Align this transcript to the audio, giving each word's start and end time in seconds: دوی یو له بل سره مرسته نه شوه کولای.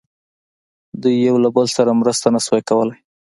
دوی 1.01 1.15
یو 1.27 1.35
له 1.43 1.49
بل 1.55 1.65
سره 1.75 1.97
مرسته 2.01 2.27
نه 2.35 2.39
شوه 2.45 2.59
کولای. 2.69 2.99